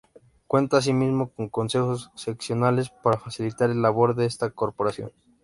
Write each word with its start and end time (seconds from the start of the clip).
Cuenta 0.47 0.77
así 0.77 0.93
mismo 0.93 1.29
con 1.29 1.49
Consejos 1.49 2.09
Seccionales 2.15 2.89
para 2.89 3.19
facilitar 3.19 3.69
la 3.69 3.75
labor 3.75 4.15
de 4.15 4.25
esta 4.25 4.49
corporación. 4.49 5.11